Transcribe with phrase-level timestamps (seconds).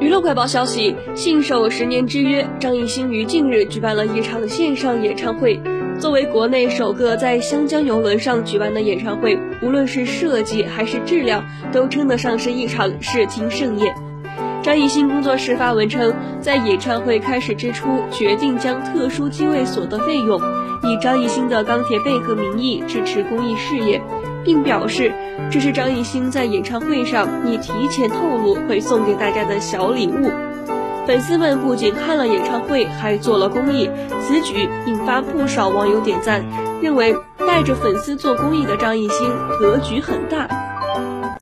[0.00, 5.60] 娱乐快报消息：信守十年之约，张艺兴于近日举办了一场线上演唱会。
[5.98, 13.94] 作为国内首个在湘江游轮上举办的演唱会，无论是设计还是质量，都称得上是一场视听盛宴。
[14.62, 20.40] 张艺兴工作室发文称，在演唱会开始之初，决定将特殊机位所得费用
[20.84, 24.00] 以张艺兴的钢铁贝壳名义支持公益事业，
[24.44, 25.12] 并表示
[25.50, 30.30] 这是张艺兴在演唱会上已提前透露会送给大家的小礼物。
[31.06, 36.44] 粉丝们不仅看了演唱会，还做了公益，此举引发不少网友点赞，
[36.80, 40.71] 认为带着粉丝做公益的张艺兴格局很大。